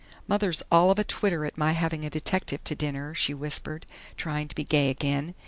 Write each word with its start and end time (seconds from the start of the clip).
"Mother's 0.27 0.63
all 0.71 0.89
of 0.89 0.97
a 0.97 1.03
twitter 1.03 1.45
at 1.45 1.59
my 1.59 1.73
having 1.73 2.03
a 2.03 2.09
detective 2.09 2.63
to 2.63 2.73
dinner," 2.73 3.13
she 3.13 3.35
whispered, 3.35 3.85
trying 4.17 4.47
to 4.47 4.55
be 4.55 4.63
gay 4.63 4.89
again. 4.89 5.35